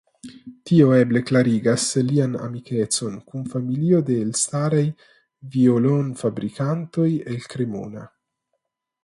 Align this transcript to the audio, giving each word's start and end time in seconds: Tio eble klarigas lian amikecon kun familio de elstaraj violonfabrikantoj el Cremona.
Tio 0.69 0.85
eble 0.99 1.19
klarigas 1.31 1.83
lian 2.07 2.33
amikecon 2.47 3.19
kun 3.33 3.43
familio 3.51 4.01
de 4.09 4.17
elstaraj 4.23 4.83
violonfabrikantoj 5.57 7.07
el 7.21 7.39
Cremona. 7.55 8.09